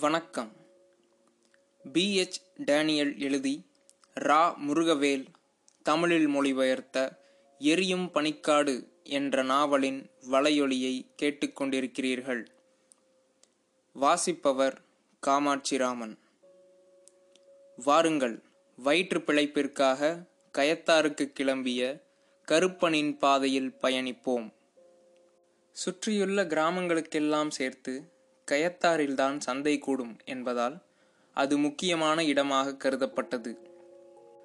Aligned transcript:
வணக்கம். 0.00 0.52
PH 1.92 2.40
Daniel 2.56 3.18
எழுதி 3.18 3.66
ரா. 4.14 4.54
முருகவேல் 4.68 5.26
தமிழில் 5.82 6.26
மொழிபெயர்த்த 6.26 7.18
எரியும் 7.58 8.10
பனிக்காடு 8.14 8.88
என்ற 9.02 9.42
நாவலின் 9.42 10.10
வலையொலியை 10.30 11.06
கேட்டுக்கொண்டிருக்கிறீர்கள் 11.22 12.46
வாசிப்பவர் 13.92 14.80
காமாட்சிராமன். 15.26 16.18
வாருங்கள் 17.84 18.42
வயிற்று 18.76 19.18
பிழைப்பிற்காக 19.18 20.26
கயத்தாருக்கு 20.58 21.32
கிளம்பிய 21.40 22.02
கருப்பனின் 22.48 23.18
பாதையில் 23.18 23.74
பயணிப்போம். 23.82 24.52
சுற்றியுள்ள 25.72 26.44
கிராமங்களுக்கெல்லாம் 26.44 27.48
சேர்த்து 27.48 28.18
கயத்தாரில்தான் 28.50 29.38
சந்தை 29.38 29.78
கூடும் 29.78 30.16
என்பதால் 30.24 30.76
அது 31.36 31.58
முக்கியமான 31.58 32.24
இடமாக 32.24 32.70
கருதப்பட்டது. 32.70 33.56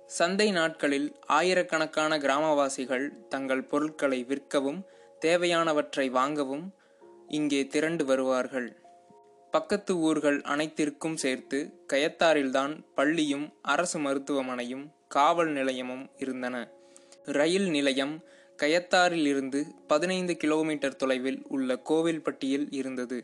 சந்தை 0.07 0.51
நாட்களில் 0.51 1.15
ஆயிரக்கணக்கான 1.25 2.17
கிராமவாசிகள் 2.17 3.27
தங்கள் 3.27 3.63
பொருட்களை 3.63 4.23
விற்கவும் 4.23 4.81
தேவையானவற்றை 5.25 6.09
வாங்கவும் 6.09 6.65
இங்கே 7.27 7.67
திரண்டு 7.67 8.05
வருவார்கள். 8.05 8.69
பக்கத்து 9.51 9.97
ஊர்கள் 9.97 10.41
அனைத்திற்கும் 10.41 11.17
சேர்த்து 11.17 11.59
கயத்தாரில்தான் 11.93 12.73
பள்ளியும் 12.95 13.53
அரசு 13.61 13.99
மருத்துவமனையும் 13.99 14.85
காவல் 15.07 15.51
நிலையமும் 15.51 16.09
இருந்தன. 16.15 16.55
ரயில் 17.23 17.69
நிலையம் 17.69 18.23
கயத்தாரில் 18.57 19.25
இருந்து 19.25 19.67
பதினைந்து 19.87 20.37
கிலோமீட்டர் 20.37 20.95
தொலைவில் 20.95 21.41
உள்ள 21.47 21.79
கோவில்பட்டியில் 21.89 22.67
இருந்தது. 22.71 23.19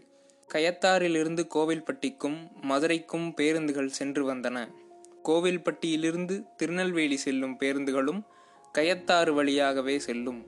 கயத்தாறிலிருந்து 0.54 1.48
கோவில்பட்டிக்கும் 1.56 2.62
மதுரைக்கும் 2.62 3.34
பேருந்துகள் 3.34 3.88
சென்று 3.88 4.34
வந்தன. 4.34 4.68
கோவில்பட்டியிலிருந்து 5.26 6.46
திருநெல்வேலி 6.56 7.18
செல்லும் 7.18 7.58
பேருந்துகளும் 7.60 8.24
கயத்தாறு 8.78 9.34
வழியாகவே 9.34 10.00
செல்லும். 10.00 10.46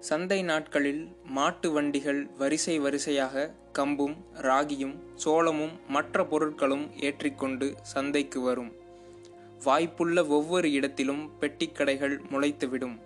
சந்தை 0.00 0.42
நாட்களில் 0.42 1.16
மாட்டு 1.24 1.70
வண்டிகள் 1.70 2.26
வரிசை 2.38 2.78
வரிசையாக 2.78 3.54
கம்பும் 3.78 4.16
ராகியும் 4.42 4.96
சோளமும் 5.14 5.80
மற்ற 5.88 6.22
பொருட்களும் 6.22 7.02
ஏற்றிக்கொண்டு 7.02 7.74
சந்தைக்கு 7.82 8.40
வரும். 8.40 8.72
வாய்ப்புள்ள 9.64 10.26
ஒவ்வொரு 10.26 10.72
இடத்திலும் 10.72 11.30
பெட்டிக்கடைகள் 11.40 12.20
முளைத்துவிடும். 12.32 13.00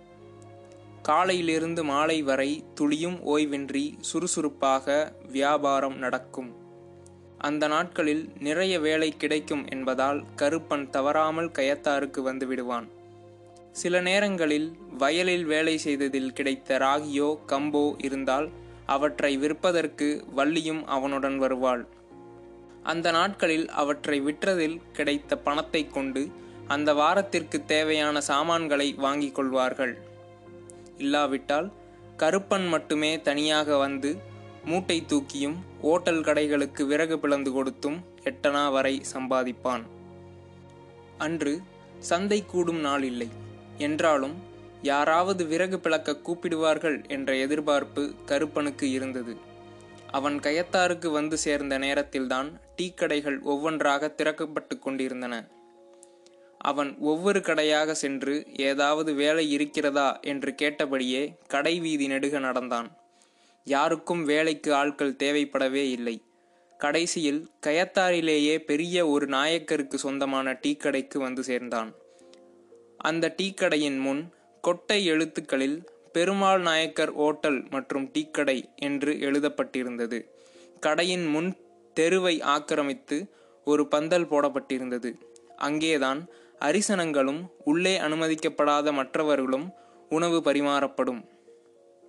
காலையிலிருந்து 1.03 1.83
மாலை 1.83 2.21
வரை 2.21 2.63
துளியும் 2.75 3.21
ஓய்வின்றி 3.21 3.97
சுறுசுறுப்பாக 3.99 5.13
வியாபாரம் 5.31 5.97
நடக்கும். 5.97 6.51
அந்த 7.37 7.67
நாட்களில் 7.67 8.29
நிறைய 8.39 8.79
வேலை 8.79 9.17
கிடைக்கும் 9.17 9.67
என்பதால் 9.67 10.23
கருப்பன் 10.35 10.89
தவறாமல் 10.89 11.49
கயத்தாருக்கு 11.49 12.21
வந்து 12.21 12.47
விடுவான். 12.47 12.87
சில 13.71 14.01
நேரங்களில் 14.01 14.77
வயலில் 14.97 15.45
வேலை 15.45 15.77
செய்ததில் 15.77 16.33
கிடைத்த 16.33 16.77
ராகியோ 16.77 17.37
கம்போ 17.47 17.83
இருந்தால் 17.97 18.49
அவற்றை 18.85 19.37
விற்பதற்கு 19.37 20.25
வள்ளியும் 20.35 20.83
அவனுடன் 20.85 21.37
வருவாள். 21.37 21.87
அந்த 22.83 23.11
நாட்களில் 23.11 23.69
அவற்றை 23.69 24.21
விற்றதில் 24.21 24.79
கிடைத்த 24.93 25.37
பணத்தை 25.37 25.87
கொண்டு 25.87 26.31
அந்த 26.67 26.93
வாரத்திற்கு 26.93 27.65
தேவையான 27.65 28.21
சாமான்களை 28.21 28.93
வாங்கிக் 28.93 29.35
கொள்வார்கள். 29.35 30.11
இல்லாவிட்டால் 30.97 31.71
கருப்பன் 32.17 32.67
மட்டுமே 32.67 33.21
தனியாக 33.21 33.77
வந்து 33.77 34.17
மூட்டை 34.65 35.05
தூக்கியும் 35.07 35.55
ஓட்டல் 35.81 36.21
கடைகளுக்கு 36.21 36.85
விறகு 36.85 37.19
பிளந்து 37.19 37.51
கொடுத்தும் 37.51 38.03
எட்டனா 38.23 38.71
வரை 38.71 39.01
சம்பாதிப்பான். 39.13 39.81
அன்று 41.17 41.61
சந்தை 41.99 42.45
கூடும் 42.45 42.79
நாள் 42.79 43.03
இல்லை. 43.03 43.27
என்றாலும் 43.77 44.33
யாராவது 44.81 45.45
விறகு 45.45 45.79
பிளக்க 45.79 46.19
கூப்பிடுவார்கள் 46.23 47.07
என்ற 47.07 47.35
எதிர்பார்ப்பு 47.35 48.13
கருப்பனுக்கு 48.25 48.91
இருந்தது. 48.91 49.37
அவன் 50.11 50.39
கயத்தாருக்கு 50.39 51.11
வந்து 51.11 51.37
சேர்ந்த 51.37 51.77
நேரத்தில்தான் 51.77 52.59
டீ 52.75 52.93
கடைகள் 52.93 53.41
ஒவ்வொன்றாக 53.41 54.13
திறக்கப்பட்டு 54.17 54.79
கொண்டிருந்தன. 54.79 55.47
அவன் 56.63 56.91
ஒவ்வொரு 56.97 57.39
கடையாக 57.41 57.93
சென்று 57.93 58.35
ஏதாவது 58.59 59.13
வேலை 59.13 59.51
இருக்கிறதா 59.51 60.19
என்று 60.19 60.51
கேட்டபடியே 60.55 61.23
கடை 61.47 61.79
வீதி 61.79 62.07
நெடுக 62.07 62.39
நடந்தான். 62.39 62.89
யாருக்கும் 63.63 64.23
வேலைக்கு 64.25 64.73
ஆட்கள் 64.73 65.19
தேவைப்படவே 65.23 65.83
இல்லை. 65.89 66.15
கடைசியில் 66.77 67.41
கயத்தாரிலேயே 67.65 68.55
பெரிய 68.57 69.07
ஒரு 69.07 69.27
நாயக்கருக்கு 69.27 69.97
சொந்தமான 69.97 70.57
டீ 70.61 70.75
கடைக்கு 70.75 71.19
வந்து 71.19 71.43
சேர்ந்தான். 71.43 71.91
அந்த 72.97 73.33
டீ 73.37 73.53
கடையின் 73.53 73.99
முன் 73.99 74.21
கொட்டை 74.61 75.05
எழுத்துக்களில் 75.05 75.77
பெருமாள் 76.13 76.61
நாயக்கர் 76.61 77.13
ஓட்டல் 77.13 77.59
மற்றும் 77.69 78.11
டீக்கடை 78.13 78.57
என்று 78.75 79.13
எழுதப்பட்டிருந்தது. 79.13 80.19
கடையின் 80.79 81.25
முன் 81.25 81.49
தெருவை 81.93 82.35
ஆக்கிரமித்து 82.41 83.17
ஒரு 83.65 83.87
பந்தல் 83.87 84.27
போடப்பட்டிருந்தது. 84.27 85.11
அங்கேதான் 85.57 86.21
அரிசனங்களும் 86.63 87.47
உள்ளே 87.63 87.99
அனுமதிக்கப்படாத 87.99 88.93
மற்றவர்களும் 88.93 89.73
உணவு 90.09 90.41
பரிமாறப்படும். 90.45 91.25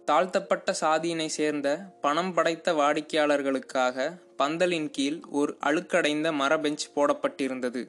தாழ்த்தப்பட்ட 0.05 0.75
சாதியினை 0.81 1.27
சேர்ந்த 1.27 1.97
பணம் 2.01 2.35
படைத்த 2.35 2.73
வாடிக்கையாளர்களுக்காக 2.73 4.21
பந்தலின் 4.39 4.91
கீழ் 4.91 5.21
ஒரு 5.31 5.57
அழுக்கடைந்த 5.65 6.33
மர 6.33 6.61
பெஞ்ச் 6.61 6.91
போடப்பட்டிருந்தது. 6.97 7.89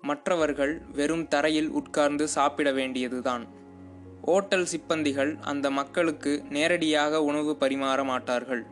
மற்றவர்கள் 0.00 0.82
வெறும் 0.92 1.28
தரையில் 1.28 1.68
உட்கார்ந்து 1.68 2.28
சாப்பிட 2.28 2.72
வேண்டியதுதான். 2.72 3.46
ஓட்டல் 4.22 4.66
சிப்பந்திகள் 4.66 5.38
அந்த 5.40 5.70
மக்களுக்கு 5.70 6.44
நேரடியாக 6.48 7.22
உணவு 7.22 7.56
பரிமாற 7.60 8.04
மாட்டார்கள். 8.04 8.66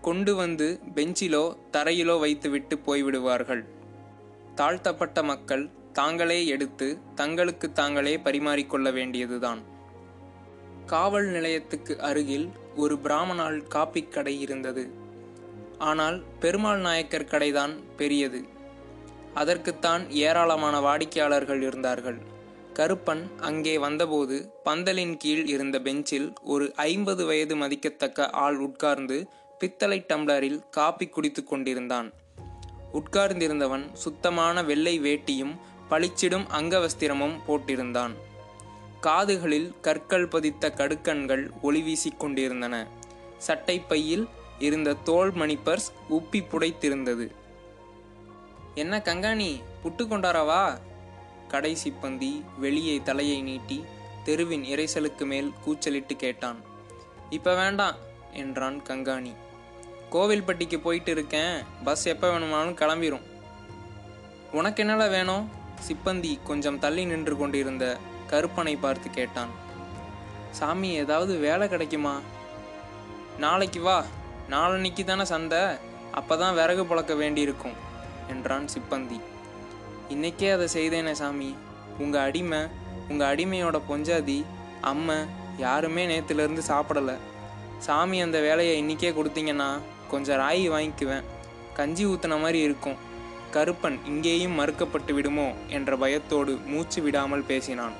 கொண்டு 0.00 0.34
வந்து 0.34 0.80
பெஞ்சிலோ 0.94 1.56
தரையிலோ 1.72 2.18
வைத்துவிட்டு 2.18 2.76
போய்விடுவார்கள். 2.76 3.64
தாழ்த்தப்பட்ட 4.54 5.22
மக்கள் 5.22 5.70
தாங்களே 5.96 6.46
எடுத்து 6.46 6.86
தங்களுக்கு 7.14 7.72
தாங்களே 7.72 8.12
பரிமாறிக்கொள்ள 8.16 8.92
வேண்டியதுதான். 8.92 9.60
காவல் 10.86 11.26
நிலையத்துக்கு 11.26 11.94
அருகில் 12.00 12.48
ஒரு 12.76 12.94
பிராமணால் 12.98 13.58
காப்பி 13.66 14.02
கடை 14.02 14.34
இருந்தது. 14.40 14.84
ஆனால் 15.78 16.18
பெருமாள் 16.40 16.80
நாயக்கர் 16.80 17.30
கடைதான் 17.30 17.74
பெரியது. 17.96 18.40
அதற்குத்தான் 19.34 20.10
ஏராளமான 20.10 20.76
வாடிக்கையாளர்கள் 20.80 21.62
இருந்தார்கள். 21.62 22.18
கருப்பன் 22.74 23.24
அங்கே 23.40 23.78
வந்தபோது 23.78 24.36
பந்தலின் 24.64 25.16
கீழ் 25.16 25.46
இருந்த 25.46 25.76
பெஞ்சில் 25.80 26.28
ஒரு 26.42 26.66
ஐம்பது 26.74 27.24
வயது 27.26 27.56
மதிக்கத்தக்க 27.56 28.28
ஆள் 28.44 28.58
உட்கார்ந்து 28.58 29.18
பித்தளை 29.58 29.98
டம்ளரில் 30.08 30.60
காப்பி 30.70 31.06
குடித்து 31.06 31.44
கொண்டிருந்தான். 31.44 32.10
உட்கார்ந்திருந்தவன் 32.92 33.86
சுத்தமான 33.92 34.62
வெள்ளை 34.64 34.94
வேட்டியும் 35.00 35.54
பளிச்சிடும் 35.90 36.46
அங்கவஸ்திரமும் 36.58 37.40
போட்டிருந்தான். 37.48 38.14
காதுகளில் 39.00 39.74
கற்கள் 39.80 40.28
பதித்த 40.28 40.72
கடுக்கண்கள் 40.76 41.50
ஒளி 41.62 41.82
வீசிக் 41.82 42.20
கொண்டிருந்தன. 42.20 42.88
சட்டை 43.38 43.80
பையில் 43.80 44.28
இருந்த 44.58 44.94
தோல் 44.94 45.32
மணிப்பர்ஸ் 45.32 45.88
உப்பி 46.10 46.40
புடைத்திருந்தது. 46.40 47.26
என்ன 48.74 48.98
கங்காணி 48.98 49.60
புட்டு 49.84 50.02
கொண்டாரவா 50.02 50.78
கடைசி 51.48 51.90
பந்தி 51.90 52.44
வெளியே 52.58 53.00
தலையை 53.02 53.42
நீட்டி 53.42 53.84
தெருவின் 54.24 54.62
இறைசலுக்கு 54.62 55.26
மேல் 55.26 55.52
கூச்சலிட்டு 55.64 56.16
கேட்டான். 56.16 56.60
இப்ப 57.30 57.54
வேண்டாம் 57.54 57.96
என்றான் 58.32 58.82
கங்காணி. 58.82 59.32
கோவில்பட்டிக்கு 60.10 60.80
போயிட்டு 60.80 61.10
இருக்கேன். 61.10 61.62
பஸ் 61.84 62.04
எப்போ 62.06 62.30
வேணுமானாலும் 62.30 62.74
கிளம்பிடும் 62.74 63.22
உனக்கு 64.52 64.82
என்னடா 64.86 65.06
வேணும்? 65.06 65.64
சிப்பந்தி 65.88 66.38
கொஞ்சம் 66.44 66.78
தள்ளி 66.78 67.04
நின்று 67.04 67.36
கொண்டிருந்த 67.36 67.96
கருப்பனை 68.26 68.76
பார்த்து 68.76 69.10
கேட்டான். 69.10 69.48
சாமி 70.50 70.90
ஏதாவது 70.90 71.36
வேலை 71.36 71.68
கிடைக்குமா? 71.68 72.20
நாளைக்கு 73.38 73.80
வா. 73.80 74.04
நாளன்னைக்கு 74.50 75.04
தானே 75.04 75.24
சந்தை. 75.24 75.58
அப்பதான் 76.14 76.54
விறகு 76.54 76.86
புழக்க 76.86 77.14
வேண்டியிருக்கும் 77.14 77.72
என்றான் 78.28 78.68
சிப்பந்தி. 78.74 79.20
இன்னைக்கே 80.08 80.52
அதை 80.52 80.68
செய்தேனே 80.72 81.12
சாமி. 81.12 81.56
உங்க 81.98 82.22
அடிமை 82.22 82.58
உங்க 83.08 83.34
அடிமையோட 83.34 83.80
பொஞ்சாதி 83.88 84.44
அம்மை 84.80 85.16
யாருமே 85.56 86.06
நேத்துலேருந்து 86.06 86.62
சாப்பிடலை. 86.68 87.16
சாமி 87.78 88.20
அந்த 88.20 88.40
வேலையை 88.40 88.82
இன்னிக்கே 88.82 89.14
கொடுத்தீங்கன்னா 89.14 89.80
கொஞ்சம் 90.08 90.40
ராயி 90.40 90.70
வாங்கிக்குவேன். 90.70 91.22
கஞ்சி 91.74 92.06
ஊத்துன 92.06 92.40
மாதிரி 92.40 92.60
இருக்கும். 92.60 93.05
கருப்பன் 93.56 93.98
இங்கேயும் 94.06 94.58
மறுக்கப்பட்டு 94.58 95.12
விடுமோ 95.12 95.54
என்ற 95.68 95.96
பயத்தோடு 95.96 96.56
மூச்சு 96.56 97.02
விடாமல் 97.02 97.42
பேசினான். 97.42 97.94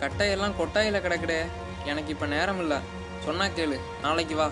கட்டையெல்லாம் 0.00 0.56
கொட்டாயில் 0.60 1.02
கிடக்குடே 1.02 1.46
எனக்கு 1.84 2.10
இப்போ 2.10 2.26
நேரம் 2.26 2.58
இல்லை 2.58 2.78
சொன்னா 3.24 3.44
கேளு 3.44 3.76
நாளைக்கு 4.02 4.34
வா. 4.34 4.48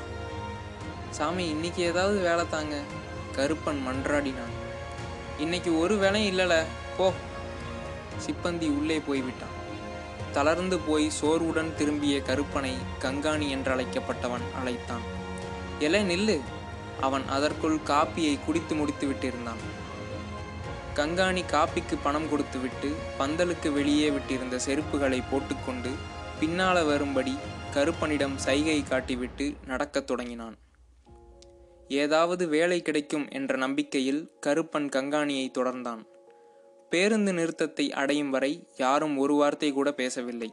சாமி 1.10 1.48
இன்னைக்கு 1.48 1.82
ஏதாவது 1.82 2.18
வேலை 2.20 2.48
தாங்க. 2.48 2.76
கருப்பன் 3.36 3.80
மன்றாடினான். 3.86 4.54
இன்னைக்கு 5.38 5.78
ஒரு 5.78 5.96
வேலையும் 5.96 6.38
இல்லைல 6.38 6.64
போ. 6.96 7.12
சிப்பந்தி 8.26 8.68
உள்ளே 8.68 8.98
போய்விட்டான். 9.06 9.56
தளர்ந்து 10.32 10.78
போய் 10.78 11.10
சோர்வுடன் 11.10 11.74
திரும்பிய 11.74 12.22
கருப்பனை 12.22 12.74
கங்காணி 13.00 13.48
என்றழைக்கப்பட்டவன் 13.56 14.46
அழைத்தான். 14.60 15.04
எலை 15.78 16.02
நில்லு. 16.02 16.40
அவன் 17.00 17.28
அதற்குள் 17.28 17.78
காப்பியை 17.86 18.38
குடித்து 18.46 18.74
முடித்து 18.74 19.06
விட்டிருந்தான். 19.08 19.62
கங்காணி 20.98 21.42
காப்பிக்கு 21.52 21.96
பணம் 22.02 22.28
கொடுத்துவிட்டு 22.30 22.88
பந்தலுக்கு 23.18 23.68
வெளியே 23.72 24.08
விட்டிருந்த 24.10 24.56
செருப்புகளை 24.66 25.20
போட்டுக்கொண்டு 25.30 25.90
பின்னால 26.40 26.86
வரும்படி 26.86 27.34
கருப்பனிடம் 27.74 28.34
சைகை 28.34 28.76
காட்டிவிட்டு 28.82 29.46
நடக்கத் 29.66 30.06
தொடங்கினான். 30.06 30.56
ஏதாவது 32.02 32.48
வேலை 32.48 32.82
கிடைக்கும் 32.82 33.26
என்ற 33.30 33.56
நம்பிக்கையில் 33.56 34.20
கருப்பன் 34.46 34.88
கங்காணியை 34.96 35.46
தொடர்ந்தான். 35.58 36.02
பேருந்து 36.90 37.32
நிறுத்தத்தை 37.32 37.86
அடையும் 37.92 38.30
வரை 38.30 38.52
யாரும் 38.76 39.16
ஒரு 39.16 39.34
வார்த்தை 39.34 39.72
கூட 39.72 39.92
பேசவில்லை. 39.92 40.50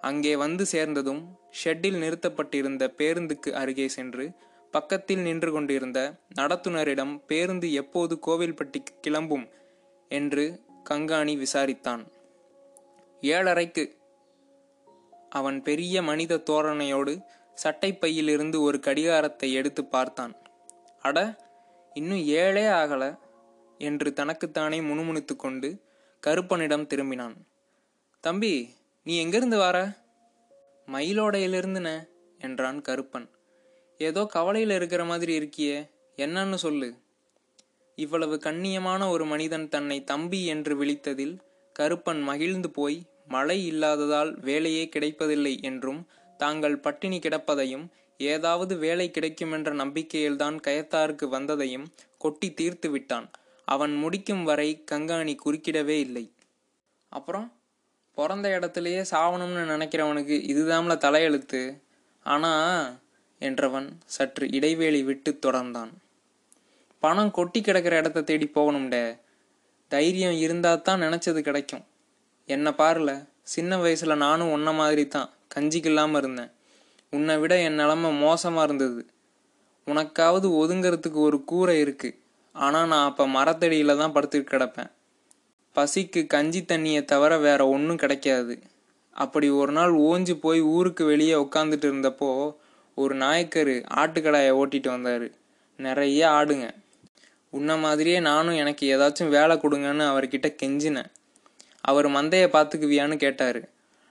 அங்கே 0.00 0.36
வந்து 0.36 0.66
சேர்ந்ததும் 0.66 1.22
ஷெட்டில் 1.64 1.98
நிறுத்தப்பட்டிருந்த 1.98 2.86
பேருந்துக்கு 2.98 3.52
அருகே 3.52 3.88
சென்று 3.88 4.26
பக்கத்தில் 4.70 5.20
நின்று 5.20 5.50
கொண்டிருந்த 5.52 5.98
நடத்துனரிடம் 6.40 7.12
பேருந்து 7.26 7.72
எப்போது 7.72 8.18
கோவில்பட்டிக்கு 8.26 8.94
கிளம்பும் 9.00 9.46
என்று 10.08 10.60
கங்காணி 10.90 11.34
விசாரித்தான். 11.36 12.06
ஏழரைக்கு 13.20 13.96
அவன் 15.30 15.62
பெரிய 15.62 16.02
மனித 16.02 16.42
தோரணையோடு 16.50 17.24
சட்டைப்பையிலிருந்து 17.64 18.60
ஒரு 18.60 18.80
கடிகாரத்தை 18.80 19.52
எடுத்து 19.52 19.84
பார்த்தான். 19.84 20.34
அட 21.00 21.36
இன்னும் 21.94 22.24
ஏழே 22.24 22.62
ஆகல 22.62 23.18
என்று 23.78 24.12
தனக்குத்தானே 24.12 24.80
முணுமுணுத்து 24.80 25.36
கொண்டு 25.36 25.82
கருப்பனிடம் 26.26 26.86
திரும்பினான். 26.86 27.34
தம்பி 28.20 28.74
நீ 29.02 29.18
எங்கிருந்து 29.18 29.58
வார? 29.58 29.96
மயிலோடையிலிருந்துன 30.92 32.08
என்றான் 32.38 32.80
கருப்பன். 32.80 33.28
ஏதோ 33.98 34.24
கவலையில் 34.24 34.70
இருக்கிற 34.70 35.04
மாதிரி 35.04 35.38
இருக்கியே 35.38 35.90
என்னன்னு 36.16 36.54
சொல்லு. 36.54 37.03
இவ்வளவு 37.94 38.40
கண்ணியமான 38.44 39.08
ஒரு 39.08 39.24
மனிதன் 39.24 39.68
தன்னை 39.68 40.04
தம்பி 40.04 40.46
என்று 40.46 40.84
விழித்ததில் 40.84 41.34
கருப்பன் 41.76 42.22
மகிழ்ந்து 42.22 42.70
போய் 42.70 42.98
மழை 43.28 43.66
இல்லாததால் 43.66 44.38
வேலையே 44.40 44.88
கிடைப்பதில்லை 44.88 45.62
என்றும் 45.62 46.06
தாங்கள் 46.40 46.78
பட்டினி 46.78 47.18
கிடப்பதையும் 47.18 47.86
ஏதாவது 48.20 48.76
வேலை 48.76 49.10
கிடைக்கும் 49.10 49.52
என்ற 49.52 49.72
நம்பிக்கையில்தான் 49.72 50.56
கயத்தாருக்கு 50.66 51.26
வந்ததையும் 51.30 51.86
கொட்டி 52.18 52.52
தீர்த்து 52.52 52.90
விட்டான். 52.90 53.30
அவன் 53.68 53.94
முடிக்கும் 53.94 54.44
வரை 54.44 54.84
கங்காணி 54.90 55.36
குறுக்கிடவே 55.44 55.96
இல்லை. 55.98 56.32
அப்புறம் 57.12 57.52
பிறந்த 58.14 58.48
இடத்துலையே 58.48 59.02
சாவணும்னு 59.10 59.62
நினைக்கிறவனுக்கு 59.72 60.36
இதுதாம்ல 60.52 60.94
தலையெழுத்து 60.96 61.62
ஆனா 62.26 62.52
என்றவன் 63.40 63.88
சற்று 64.06 64.44
இடைவேளை 64.50 65.02
விட்டு 65.02 65.38
தொடர்ந்தான். 65.46 65.92
பணம் 67.04 67.34
கொட்டி 67.38 67.60
கிடக்கிற 67.60 67.94
இடத்த 68.02 68.26
தேடி 68.30 68.46
போகணும்டே. 68.56 69.04
தைரியம் 69.92 70.36
இருந்தால் 70.44 70.84
தான் 70.88 71.02
நினச்சது 71.04 71.40
கிடைக்கும். 71.48 71.84
என்னை 72.48 72.72
பாருல 72.80 73.10
சின்ன 73.54 73.76
வயசில் 73.84 74.22
நானும் 74.26 74.52
உன்ன 74.56 74.68
மாதிரி 74.80 75.04
தான் 75.14 75.30
கஞ்சிக்கு 75.54 75.90
இல்லாமல் 75.90 76.20
இருந்தேன். 76.20 76.52
உன்னை 77.12 77.34
விட 77.42 77.54
என் 77.66 77.80
நிலமை 77.80 78.10
மோசமாக 78.24 78.66
இருந்தது. 78.68 79.02
உனக்காவது 79.86 80.46
ஒதுங்கிறதுக்கு 80.60 81.20
ஒரு 81.28 81.38
கூரை 81.50 81.74
இருக்குது 81.84 82.18
ஆனால் 82.54 82.88
நான் 82.92 83.08
அப்போ 83.10 83.24
மரத்தடியில் 83.36 84.00
தான் 84.00 84.14
படுத்துட்டு 84.16 84.52
கிடப்பேன். 84.52 84.90
பசிக்கு 85.76 86.20
கஞ்சி 86.34 86.60
தண்ணியை 86.70 87.02
தவிர 87.12 87.32
வேற 87.46 87.60
ஒன்றும் 87.74 88.00
கிடைக்காது. 88.02 88.54
அப்படி 89.16 89.48
ஒரு 89.60 89.72
நாள் 89.78 89.92
ஓஞ்சு 90.10 90.34
போய் 90.44 90.60
ஊருக்கு 90.76 91.04
வெளியே 91.12 91.36
உட்காந்துட்டு 91.44 91.86
இருந்தப்போ 91.90 92.30
ஒரு 92.98 93.14
நாயக்கர் 93.24 93.74
ஆட்டுக்கடாயை 94.00 94.52
ஓட்டிட்டு 94.60 94.90
வந்தார். 94.94 95.26
நிறைய 95.78 96.20
ஆடுங்க. 96.38 96.66
உன்ன 97.56 97.76
மாதிரியே 97.76 98.18
நானும் 98.20 98.54
எனக்கு 98.54 98.84
ஏதாச்சும் 98.96 99.34
வேலை 99.36 99.54
கொடுங்கன்னு 99.56 100.04
அவர்கிட்ட 100.10 100.48
கெஞ்சினேன். 100.62 101.10
அவர் 101.80 102.06
மந்தையை 102.08 102.48
பார்த்துக்குவியான்னு 102.56 103.16
கேட்டார். 103.16 103.60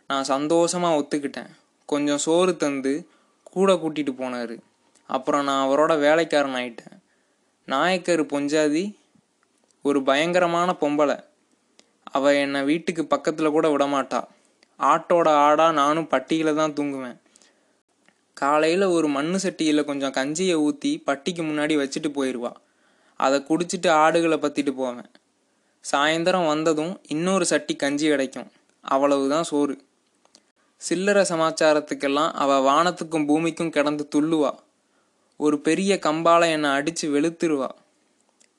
நான் 0.09 0.29
சந்தோஷமா 0.29 0.89
ஒத்துக்கிட்டேன். 0.99 1.51
கொஞ்சம் 1.89 2.21
சோறு 2.25 2.53
தந்து 2.57 2.93
கூட 3.55 3.73
கூட்டிகிட்டு 3.73 4.13
போனார். 4.19 4.55
அப்புறம் 5.09 5.43
நான் 5.43 5.63
அவரோட 5.65 5.93
வேலைக்காரன் 5.99 6.57
ஆயிட்டேன் 6.59 6.97
நாயக்கர் 7.67 8.23
பொஞ்சாதி 8.25 8.83
ஒரு 9.85 9.99
பயங்கரமான 10.03 10.69
பொம்பளை. 10.81 11.17
அவ 12.11 12.33
என்னை 12.35 12.61
வீட்டுக்கு 12.63 13.03
பக்கத்தில் 13.05 13.55
கூட 13.55 13.67
விடமாட்டா. 13.67 14.21
ஆட்டோட 14.79 15.27
ஆடா 15.45 15.67
நானும் 15.71 16.07
பட்டியில் 16.07 16.57
தான் 16.59 16.75
தூங்குவேன். 16.77 17.17
காலையில் 18.37 18.85
ஒரு 18.95 19.07
மண்ணு 19.07 19.37
சட்டியில் 19.43 19.87
கொஞ்சம் 19.89 20.15
கஞ்சியை 20.19 20.55
ஊற்றி 20.65 20.91
பட்டிக்கு 21.05 21.43
முன்னாடி 21.43 21.75
வச்சுட்டு 21.81 22.09
போயிடுவா 22.17 22.51
அதை 23.25 23.37
குடிச்சிட்டு 23.49 23.89
ஆடுகளை 24.03 24.37
பற்றிட்டு 24.37 24.71
போவேன். 24.71 25.09
சாயந்தரம் 25.85 26.47
வந்ததும் 26.47 26.93
இன்னொரு 27.07 27.45
சட்டி 27.45 27.73
கஞ்சி 27.75 28.07
கிடைக்கும். 28.07 28.49
அவ்வளவுதான் 28.83 29.43
சோறு. 29.43 29.75
சில்லறை 30.81 31.23
சமாச்சாரத்துக்கெல்லாம் 31.29 32.31
அவ 32.33 32.51
வானத்துக்கும் 32.69 33.27
பூமிக்கும் 33.27 33.69
கிடந்து 33.69 34.03
துள்ளுவா. 34.15 34.51
ஒரு 35.39 35.57
பெரிய 35.59 35.93
கம்பால 36.01 36.49
என்னை 36.51 36.69
அடிச்சு 36.69 37.05
வெளுத்துருவா. 37.15 37.69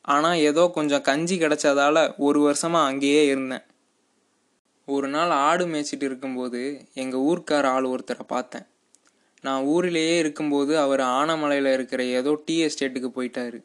ஆனால் 0.05 0.41
ஏதோ 0.49 0.63
கொஞ்சம் 0.75 1.03
கஞ்சி 1.03 1.37
கிடச்சதால 1.39 1.99
ஒரு 2.19 2.41
வருஷமாக 2.41 2.91
அங்கேயே 2.91 3.23
இருந்தேன். 3.27 3.65
ஒரு 4.89 5.09
நாள் 5.09 5.33
ஆடு 5.47 5.65
மேய்ச்சிட்டு 5.67 6.07
இருக்கும்போது 6.11 6.61
எங்கள் 6.95 7.25
ஊர்க்கார 7.29 7.67
ஆள் 7.67 7.85
ஒருத்தரை 7.85 8.25
பார்த்தேன். 8.27 8.67
நான் 9.45 9.63
ஊரிலேயே 9.65 10.17
இருக்கும்போது 10.19 10.73
அவர் 10.79 11.03
ஆனமலையில் 11.15 11.73
இருக்கிற 11.73 12.03
ஏதோ 12.19 12.33
டீ 12.45 12.57
எஸ்டேட்டுக்கு 12.67 13.11
போயிட்டாரு. 13.17 13.59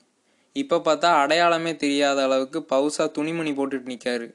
இப்போ 0.55 0.77
பார்த்தா 0.77 1.09
அடையாளமே 1.21 1.75
தெரியாத 1.75 2.23
அளவுக்கு 2.23 2.59
பவுசா 2.71 3.11
துணிமணி 3.11 3.51
போட்டுட்டு 3.51 3.91
நிற்காரு 3.93 4.27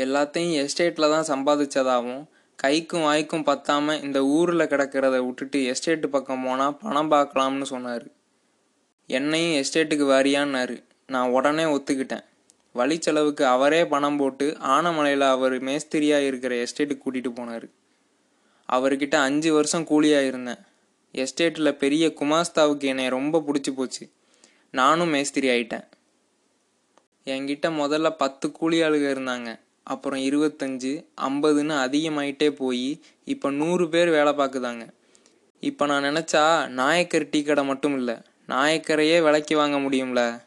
எல்லாத்தையும் 0.00 0.64
எஸ்டேட்டில் 0.64 1.12
தான் 1.14 1.28
சம்பாதிச்சதாவும் 1.30 2.22
கைக்கும் 2.62 3.04
வாய்க்கும் 3.04 3.44
பத்தாம 3.44 4.02
இந்த 4.02 4.24
ஊரில் 4.24 4.70
கிடக்கிறத 4.72 5.16
விட்டுட்டு 5.26 5.58
எஸ்டேட்டு 5.72 6.06
பக்கம் 6.06 6.42
போனால் 6.44 6.76
பணம் 6.76 7.10
பார்க்கலாம்னு 7.10 7.62
சொன்னார். 7.62 8.06
என்னையும் 9.06 9.54
எஸ்டேட்டுக்கு 9.62 10.06
வாரியான்னாரு. 10.12 10.76
நான் 11.06 11.30
உடனே 11.30 11.64
ஒத்துக்கிட்டேன். 11.64 12.24
வழி 12.72 12.96
செலவுக்கு 13.00 13.44
அவரே 13.46 13.86
பணம் 13.86 14.16
போட்டு 14.16 14.56
ஆனமலையில் 14.60 15.26
அவர் 15.34 15.56
மேஸ்திரியாக 15.60 16.26
இருக்கிற 16.26 16.54
எஸ்டேட்டுக்கு 16.64 17.04
கூட்டிகிட்டு 17.06 17.32
போனாரு. 17.40 17.68
அவர்கிட்ட 18.68 19.16
அஞ்சு 19.28 19.52
வருஷம் 19.52 19.86
கூலியாக 19.86 20.26
இருந்தேன். 20.26 20.60
எஸ்டேட்டில் 21.14 21.78
பெரிய 21.78 22.06
குமாஸ்தாவுக்கு 22.20 22.82
என்னை 22.82 23.08
ரொம்ப 23.08 23.42
பிடிச்சி 23.46 23.72
போச்சு. 23.74 24.04
நானும் 24.70 25.08
மேஸ்திரி 25.08 25.48
ஆயிட்டேன். 25.48 25.86
என்கிட்ட 27.24 27.66
முதல்ல 27.82 28.10
பத்து 28.10 28.52
கூலி 28.52 28.82
ஆளுக 28.82 29.06
இருந்தாங்க. 29.14 29.60
அப்புறம் 29.82 30.20
இருபத்தஞ்சு 30.20 31.04
ஐம்பதுன்னு 31.20 31.74
அதிகமாயிட்டே 31.86 32.50
போய் 32.50 33.00
இப்போ 33.24 33.50
நூறு 33.50 33.88
பேர் 33.88 34.10
வேலை 34.10 34.32
பார்க்குதாங்க 34.32 34.84
இப்போ 35.60 35.86
நான் 35.86 36.04
நினச்சா 36.04 36.68
நாயக்கர் 36.68 37.28
டீ 37.28 37.42
கடை 37.42 37.64
மட்டும் 37.64 37.96
இல்லை 37.96 38.14
நாயக்கரையே 38.48 39.22
விலைக்கு 39.22 39.56
வாங்க 39.56 39.76
முடியும்ல? 39.78 40.42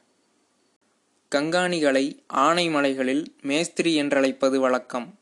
கங்காணிகளை 1.31 2.05
ஆனைமலைகளில் 2.33 3.25
மேஸ்திரி 3.41 4.01
என்றழைப்பது 4.01 4.57
வழக்கம். 4.57 5.19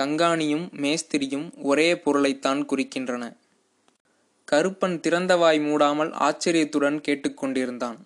கங்காணியும் 0.00 0.66
மேஸ்திரியும் 0.76 1.52
ஒரே 1.62 1.96
பொருளைத்தான் 1.96 2.66
குறிக்கின்றன. 2.68 3.36
கருப்பன் 4.48 4.96
திறந்தவாய் 5.00 5.60
மூடாமல் 5.60 6.12
ஆச்சரியத்துடன் 6.12 7.00
கேட்டுக்கொண்டிருந்தான். 7.08 7.96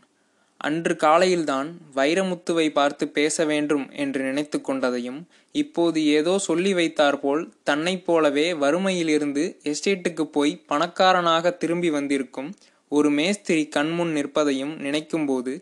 அன்று 0.63 0.95
காலையில்தான் 0.97 1.69
வைரமுத்துவை 1.95 2.67
பார்த்து 2.73 3.05
பேச 3.09 3.45
வேண்டும் 3.45 3.87
என்று 3.93 4.21
நினைத்து 4.23 4.59
கொண்டதையும் 4.59 5.21
இப்போது 5.55 6.05
ஏதோ 6.09 6.39
சொல்லி 6.39 6.73
வைத்தாற்போல் 6.75 7.43
தன்னைப் 7.63 8.05
போலவே 8.07 8.47
வறுமையிலிருந்து 8.53 9.45
எஸ்டேட்டுக்கு 9.63 10.25
போய் 10.31 10.53
பணக்காரனாக 10.67 11.55
திரும்பி 11.57 11.91
வந்திருக்கும் 11.91 12.51
ஒரு 12.93 13.11
மேஸ்திரி 13.11 13.69
கண்முன் 13.69 14.13
நிற்பதையும் 14.17 14.75
நினைக்கும்போது 14.79 15.53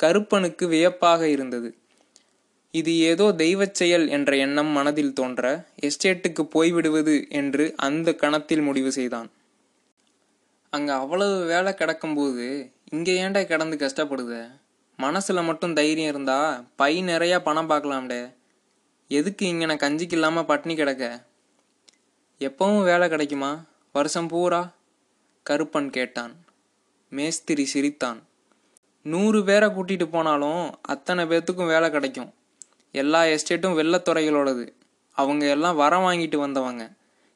கருப்பனுக்கு 0.00 0.64
வியப்பாக 0.68 1.22
இருந்தது. 1.28 1.70
இது 2.74 2.92
ஏதோ 3.10 3.26
தெய்வச் 3.32 3.74
செயல் 3.74 4.06
என்ற 4.08 4.30
எண்ணம் 4.36 4.66
மனதில் 4.66 5.12
தோன்ற 5.12 5.44
எஸ்டேட்டுக்கு 5.82 6.42
போய்விடுவது 6.54 7.14
என்று 7.30 7.64
அந்த 7.76 8.14
கணத்தில் 8.14 8.60
முடிவு 8.60 8.92
செய்தான். 8.92 9.28
அங்கே 10.72 10.92
அவ்வளவு 10.92 11.36
வேலை 11.44 11.72
கிடக்கும்போது 11.72 12.46
இங்கே 12.92 13.24
ஏன்டா 13.24 13.46
கிடந்து 13.46 13.76
கஷ்டப்படுத? 13.76 14.34
மனசில் 14.96 15.40
மட்டும் 15.42 15.74
தைரியம் 15.74 16.08
இருந்தா 16.08 16.36
பை 16.76 17.02
நிறையா 17.02 17.38
பணம் 17.38 17.68
பார்க்கலாம்டே. 17.70 18.32
எதுக்கு 19.08 19.46
இங்கே 19.46 19.66
நான் 19.66 19.82
கஞ்சிக்கு 19.82 20.12
இல்லாமல் 20.12 20.46
பட்னி 20.46 20.74
கிடக்க? 20.76 21.04
எப்பவும் 22.40 22.82
வேலை 22.82 23.08
கிடைக்குமா? 23.08 23.50
வருஷம் 23.92 24.28
பூரா? 24.28 24.60
கருப்பன் 25.46 25.90
கேட்டான். 25.90 26.32
மேஸ்திரி 27.12 27.64
சிரித்தான். 27.64 28.20
நூறு 29.02 29.44
பேரை 29.44 29.68
கூட்டிகிட்டு 29.68 30.06
போனாலும் 30.06 30.62
அத்தனை 30.82 31.24
பேர்த்துக்கும் 31.24 31.72
வேலை 31.74 31.90
கிடைக்கும். 31.90 32.30
எல்லா 32.92 33.22
எஸ்டேட்டும் 33.24 33.76
வெள்ளத்துறைகளோடது 33.78 34.66
அவங்க 35.12 35.46
எல்லாம் 35.46 35.76
வரம் 35.76 36.06
வாங்கிட்டு 36.08 36.36
வந்தவங்க. 36.36 36.86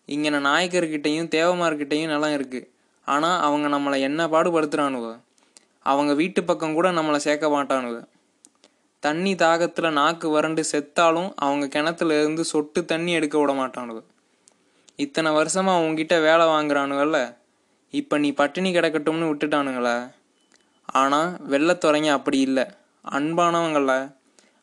இங்கே 0.04 0.30
நாயக்கர்கிட்டையும் 0.30 1.30
தேவமார்கிட்டையும் 1.36 2.14
நிலம் 2.14 2.36
இருக்குது 2.38 2.68
ஆனால் 3.04 3.40
அவங்க 3.40 3.68
நம்மளை 3.68 4.00
என்ன 4.00 4.26
பாடுபடுத்துகிறானுவோ 4.26 5.12
அவங்க 5.90 6.12
வீட்டு 6.20 6.40
பக்கம் 6.44 6.76
கூட 6.78 6.88
நம்மளை 6.92 7.18
சேர்க்க 7.26 7.46
மாட்டானுங்க. 7.54 8.00
தண்ணி 9.02 9.32
தாகத்தில் 9.34 9.96
நாக்கு 9.98 10.26
வறண்டு 10.30 10.62
செத்தாலும் 10.72 11.30
அவங்க 11.44 11.64
கிணத்துல 11.74 12.18
இருந்து 12.20 12.42
சொட்டு 12.52 12.80
தண்ணி 12.92 13.12
எடுக்க 13.18 13.36
விட 13.38 13.52
மாட்டானுவ 13.60 14.00
இத்தனை 15.04 15.30
வருஷமாக 15.38 15.82
உங்ககிட்ட 15.84 16.16
வேலை 16.28 16.44
வாங்குறானுங்கல்ல 16.46 17.18
இப்போ 17.94 18.14
நீ 18.24 18.28
பட்டினி 18.40 18.70
கிடக்கட்டும்னு 18.74 19.30
விட்டுட்டானுங்களே. 19.30 19.96
ஆனால் 21.00 21.30
வெள்ளத்துறைங்க 21.52 22.10
அப்படி 22.18 22.38
இல்லை. 22.48 22.64
அன்பானவங்கள 23.04 23.92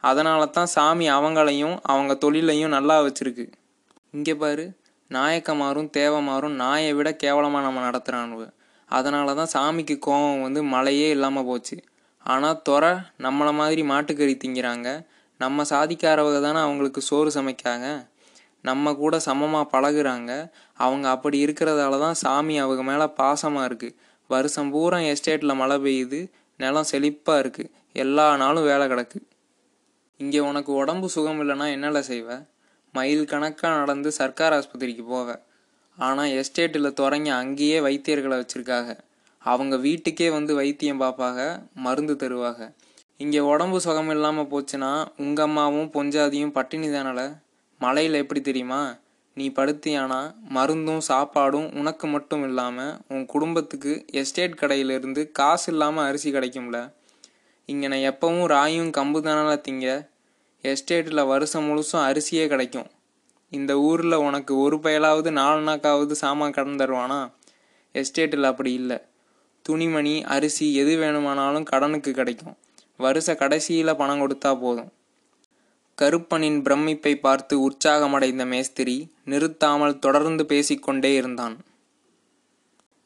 அதனால 0.04 0.42
தான் 0.46 0.72
சாமி 0.76 1.06
அவங்களையும் 1.18 1.76
அவங்க 1.92 2.14
தொழிலையும் 2.24 2.74
நல்லா 2.76 2.96
வச்சிருக்கு. 3.06 3.46
இங்கே 4.16 4.36
பாரு 4.44 4.66
நாயக்கமாரும் 5.12 5.90
தேவமாரும் 5.98 6.56
நாயை 6.64 6.92
விட 6.98 7.10
கேவலமாக 7.24 7.66
நம்ம 7.66 7.84
நடத்துகிறானுவ 7.88 8.44
அதனால 8.90 9.34
தான் 9.36 9.54
சாமிக்கு 9.56 9.96
கோபம் 10.00 10.44
வந்து 10.46 10.62
மழையே 10.74 11.08
இல்லாமல் 11.10 11.48
போச்சு. 11.50 11.78
ஆனால் 12.26 12.62
துறை 12.68 12.92
நம்மளை 13.26 13.52
மாதிரி 13.62 13.82
மாட்டுக்கறி 13.92 14.36
திங்கிறாங்க. 14.44 14.88
நம்ம 15.40 15.64
சாதிக்காரவங்க 15.70 16.40
தானே 16.42 16.60
அவங்களுக்கு 16.60 17.02
சோறு 17.02 17.30
சமைக்காங்க. 17.38 17.88
நம்ம 18.62 18.94
கூட 18.94 19.16
சமமாக 19.20 19.72
பழகுறாங்க. 19.74 20.32
அவங்க 20.86 21.06
அப்படி 21.10 21.38
இருக்கிறதால 21.46 22.00
தான் 22.00 22.18
சாமி 22.24 22.56
அவங்க 22.58 22.84
மேலே 22.84 23.06
பாசமாக 23.22 23.68
இருக்குது 23.70 23.96
வருஷம் 24.30 24.72
பூரா 24.74 24.98
எஸ்டேட்டில் 25.12 25.60
மழை 25.62 25.78
பெய்யுது. 25.86 26.20
நிலம் 26.60 26.90
செழிப்பாக 26.92 27.42
இருக்குது 27.44 27.72
எல்லா 27.94 28.26
நாளும் 28.36 28.68
வேலை 28.72 28.86
கிடக்கு. 28.88 29.20
இங்கே 30.20 30.40
உனக்கு 30.40 30.72
உடம்பு 30.74 31.08
சுகம் 31.10 31.40
இல்லைன்னா 31.44 31.68
என்னல 31.76 32.00
செய்வ? 32.12 32.30
மைல் 32.94 33.24
கணக்காக 33.26 33.72
நடந்து 33.78 34.10
சர்க்கார் 34.12 34.56
ஆஸ்பத்திரிக்கு 34.58 35.04
போவ. 35.12 35.28
ஆனால் 36.00 36.34
எஸ்டேட்டில் 36.42 36.94
தொடங்கி 36.94 37.30
அங்கேயே 37.30 37.80
வைத்தியர்களை 37.80 38.36
வச்சுருக்காங்க. 38.42 38.92
அவங்க 39.42 39.76
வீட்டுக்கே 39.78 40.30
வந்து 40.30 40.56
வைத்தியம் 40.56 41.02
பார்ப்பாங்க 41.02 41.42
மருந்து 41.74 42.14
தருவாங்க. 42.14 42.64
இங்கே 43.18 43.40
உடம்பு 43.40 43.82
சுகம் 43.82 44.10
இல்லாமல் 44.10 44.50
போச்சுன்னா 44.52 44.92
உங்கள் 45.18 45.46
அம்மாவும் 45.46 45.90
பொஞ்சாதியும் 45.94 46.52
பட்டினி 46.52 46.88
தானல? 46.88 47.22
மலையில் 47.82 48.14
எப்படி 48.14 48.42
தெரியுமா? 48.42 48.82
நீ 49.38 49.46
படுத்தியானா 49.50 50.20
மருந்தும் 50.50 51.02
சாப்பாடும் 51.08 51.68
உனக்கு 51.78 52.08
மட்டும் 52.08 52.44
இல்லாமல் 52.44 52.98
உன் 53.08 53.26
குடும்பத்துக்கு 53.26 53.92
எஸ்டேட் 54.12 54.60
கடையிலிருந்து 54.62 55.32
காசு 55.32 55.72
இல்லாமல் 55.72 56.06
அரிசி 56.06 56.32
கிடைக்கும்ல? 56.32 56.80
இங்கே 57.66 57.88
நான் 57.88 58.08
எப்பவும் 58.12 58.46
ராயும் 58.46 58.92
கம்பு 58.92 59.20
தானால 59.20 59.52
திங்க. 59.68 59.88
எஸ்டேட்டில் 60.64 61.28
வருஷம் 61.28 61.68
முழுசும் 61.70 62.06
அரிசியே 62.06 62.48
கிடைக்கும். 62.48 62.90
இந்த 63.50 63.80
ஊரில் 63.80 64.24
உனக்கு 64.28 64.58
ஒரு 64.58 64.78
பயலாவது 64.78 65.30
நாலு 65.32 65.62
நாக்காவது 65.68 66.12
சாமான் 66.12 66.52
கடன் 66.52 66.82
தருவானா? 66.82 67.20
எஸ்டேட்டில் 67.96 68.44
அப்படி 68.44 68.74
இல்லை. 68.74 68.98
துணிமணி 69.66 70.24
அரிசி 70.24 70.76
எது 70.76 70.98
வேணுமானாலும் 70.98 71.64
கடனுக்கு 71.64 72.12
கிடைக்கும். 72.12 72.58
வருஷ 72.98 73.36
கடைசியில் 73.36 73.96
பணம் 73.96 74.22
கொடுத்தா 74.22 74.60
போதும். 74.60 74.92
கருப்பனின் 75.98 76.60
பிரமிப்பை 76.62 77.16
பார்த்து 77.16 77.56
உற்சாகமடைந்த 77.60 78.46
மேஸ்திரி 78.46 79.12
நிறுத்தாமல் 79.24 80.00
தொடர்ந்து 80.00 80.46
பேசிக்கொண்டே 80.46 81.14
இருந்தான். 81.14 81.58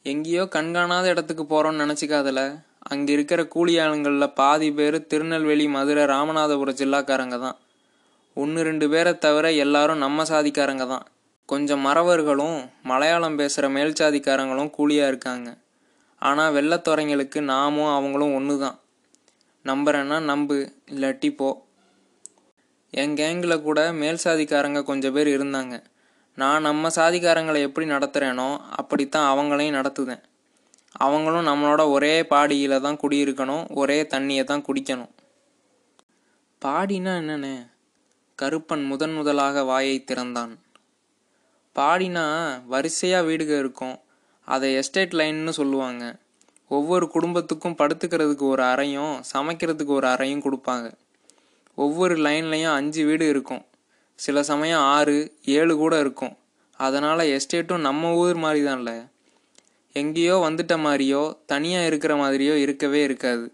எங்கேயோ 0.02 0.44
கண்காணாத 0.46 1.08
இடத்துக்கு 1.08 1.44
போகிறோன்னு 1.44 1.82
நினச்சிக்காதல. 1.84 2.40
அங்கே 2.78 3.12
இருக்கிற 3.12 3.46
கூலி 3.46 3.78
ஆளுங்களில் 3.78 4.34
பாதி 4.34 4.72
பேர் 4.72 5.06
திருநெல்வேலி 5.06 5.66
மதுரை 5.68 6.04
ராமநாதபுரம் 6.04 6.80
ஜில்லாக்காரங்க 6.80 7.38
தான். 7.40 7.58
ஒன்று 8.36 8.60
ரெண்டு 8.62 8.86
பேரை 8.92 9.12
தவிர 9.18 9.52
எல்லாரும் 9.64 10.02
நம்ம 10.04 10.22
சாதிக்காரங்க 10.22 10.86
தான். 10.86 11.04
கொஞ்சம் 11.48 11.84
மறவர்களும் 11.86 12.58
மலையாளம் 12.90 13.38
பேசுகிற 13.40 13.68
மேல் 13.68 13.98
சாதிக்காரங்களும் 14.00 14.70
கூலியாக 14.76 15.10
இருக்காங்க. 15.12 15.48
ஆனால் 16.22 16.54
வெள்ளத்துறைங்களுக்கு 16.56 17.40
நாமும் 17.40 17.92
அவங்களும் 17.96 18.34
ஒன்று 18.34 18.54
தான். 18.58 18.78
நம்புறேன்னா 19.64 20.18
நம்பு 20.30 20.56
இல்லாட்டி 20.94 21.30
போ. 21.36 21.48
என் 22.90 23.16
கேங்கில் 23.20 23.62
கூட 23.62 23.92
மேல் 23.92 24.24
சாதிக்காரங்க 24.24 24.82
கொஞ்சம் 24.82 25.12
பேர் 25.12 25.28
இருந்தாங்க. 25.36 25.74
நான் 26.38 26.62
நம்ம 26.62 26.90
சாதிக்காரங்களை 26.96 27.60
எப்படி 27.68 27.86
நடத்துகிறேனோ 27.88 28.48
அப்படித்தான் 28.80 29.28
அவங்களையும் 29.32 29.76
நடத்துதேன் 29.78 30.22
அவங்களும் 31.04 31.48
நம்மளோட 31.50 31.82
ஒரே 31.90 32.14
பாடியில் 32.32 32.80
தான் 32.80 32.98
குடியிருக்கணும் 33.02 33.64
ஒரே 33.74 34.02
தண்ணியை 34.02 34.44
தான் 34.44 34.64
குடிக்கணும். 34.68 35.12
பாடினா 36.62 37.14
என்னண்ணே? 37.22 37.54
கருப்பன் 38.44 38.86
முதன் 38.86 39.12
முதலாக 39.12 39.62
வாயை 39.62 40.04
திறந்தான். 40.04 40.58
பாடினா 41.74 42.26
வரிசையாக 42.66 43.26
வீடுக 43.26 43.58
இருக்கும். 43.58 44.00
அதை 44.44 44.74
எஸ்டேட் 44.74 45.12
லைன்னு 45.12 45.48
சொல்லுவாங்க. 45.48 46.16
ஒவ்வொரு 46.68 47.08
குடும்பத்துக்கும் 47.08 47.76
படுத்துக்கிறதுக்கு 47.78 48.42
ஒரு 48.42 48.62
அறையும் 48.62 49.22
சமைக்கிறதுக்கு 49.34 49.86
ஒரு 49.86 50.06
அறையும் 50.06 50.42
கொடுப்பாங்க. 50.42 50.92
ஒவ்வொரு 51.74 52.16
லைன்லையும் 52.16 52.74
அஞ்சு 52.74 53.04
வீடு 53.04 53.28
இருக்கும். 53.28 53.64
சில 54.14 54.42
சமயம் 54.42 54.80
ஆறு 54.80 55.38
ஏழு 55.44 55.76
கூட 55.76 56.00
இருக்கும். 56.00 56.36
அதனால் 56.76 57.18
எஸ்டேட்டும் 57.18 57.80
நம்ம 57.80 58.14
ஊர் 58.14 58.36
மாதிரி 58.36 58.66
தான்ல 58.66 59.10
எங்கேயோ 59.92 60.50
வந்துட்ட 60.50 60.76
மாதிரியோ 60.76 61.36
தனியாக 61.46 61.86
இருக்கிற 61.86 62.14
மாதிரியோ 62.16 62.54
இருக்கவே 62.54 63.02
இருக்காது. 63.02 63.52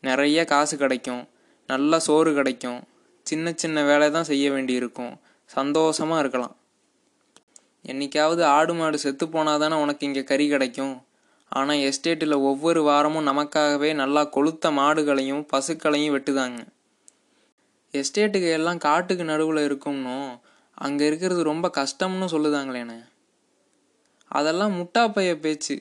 நிறைய 0.00 0.44
காசு 0.44 0.76
கிடைக்கும். 0.76 1.28
நல்ல 1.66 2.00
சோறு 2.00 2.34
கிடைக்கும். 2.34 2.82
சின்ன 3.30 3.52
சின்ன 3.62 3.84
வேலை 3.90 4.06
தான் 4.16 4.30
செய்ய 4.30 4.46
வேண்டியிருக்கும். 4.54 5.14
சந்தோஷமாக 5.50 6.22
இருக்கலாம். 6.22 6.54
என்னைக்காவது 7.90 8.42
ஆடு 8.56 8.74
மாடு 8.78 8.98
செத்து 9.04 9.24
போனால் 9.34 9.62
தானே 9.62 9.76
உனக்கு 9.84 10.06
இங்கே 10.08 10.22
கறி 10.30 10.46
கிடைக்கும். 10.52 10.94
ஆனால் 11.52 11.82
எஸ்டேட்டில் 11.88 12.36
ஒவ்வொரு 12.50 12.80
வாரமும் 12.90 13.28
நமக்காகவே 13.30 13.90
நல்லா 14.02 14.22
கொளுத்த 14.36 14.70
மாடுகளையும் 14.78 15.42
பசுக்களையும் 15.52 16.14
வெட்டுதாங்க. 16.14 16.60
எஸ்டேட்டுக்கு 17.94 18.48
எல்லாம் 18.58 18.84
காட்டுக்கு 18.86 19.24
நடுவில் 19.32 19.66
இருக்கும்னோ 19.68 20.18
அங்கே 20.86 21.04
இருக்கிறது 21.10 21.42
ரொம்ப 21.50 21.66
கஷ்டம்னு 21.80 22.28
சொல்லுதாங்களேண்ணே 22.34 23.00
அதெல்லாம் 24.30 24.72
முட்டாப்பைய 24.78 25.32
பேச்சு. 25.44 25.76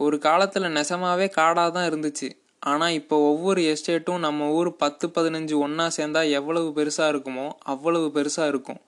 ஒரு 0.00 0.16
காலத்தில் 0.26 0.74
நெசமாவே 0.76 1.26
காடாக 1.38 1.70
தான் 1.76 1.88
இருந்துச்சு. 1.90 2.28
ஆனால் 2.62 2.92
இப்போ 2.92 3.16
ஒவ்வொரு 3.16 3.60
எஸ்டேட்டும் 3.62 4.18
நம்ம 4.18 4.48
ஊர் 4.50 4.76
பத்து 4.76 5.08
பதினஞ்சு 5.08 5.54
ஒன்றா 5.54 5.86
சேர்ந்தா 5.96 6.30
எவ்வளவு 6.30 6.68
பெருசாக 6.78 7.12
இருக்குமோ 7.12 7.50
அவ்வளவு 7.58 8.06
பெருசாக 8.16 8.46
இருக்கும். 8.46 8.80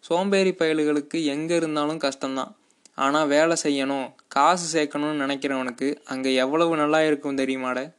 சோம்பேறி 0.00 0.52
பயல்களுக்கு 0.52 1.24
எங்கே 1.24 1.54
இருந்தாலும் 1.56 2.00
கஷ்டம்தான். 2.00 2.52
ஆனால் 2.94 3.26
வேலை 3.26 3.56
செய்யணும் 3.64 4.06
காசு 4.28 4.66
சேர்க்கணும்னு 4.74 5.22
நினைக்கிறவனுக்கு 5.24 5.88
அங்கே 6.04 6.34
எவ்வளவு 6.34 6.76
நல்லா 6.76 7.06
இருக்கும் 7.06 7.38
தெரியுமாட? 7.40 7.94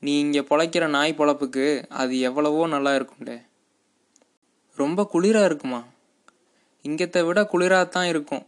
நீ 0.00 0.18
இங்கே 0.18 0.40
பொழைக்கிற 0.40 0.88
நாய் 0.88 1.18
பொழப்புக்கு 1.18 1.86
அது 1.88 2.20
எவ்வளவோ 2.20 2.66
நல்லா 2.66 2.94
இருக்கும்டே. 2.98 3.38
ரொம்ப 4.76 5.08
குளிராக 5.12 5.44
இருக்குமா? 5.44 5.80
இங்கத்தை 6.82 7.22
விட 7.22 7.40
குளிராக 7.42 7.88
தான் 7.88 8.06
இருக்கும். 8.06 8.46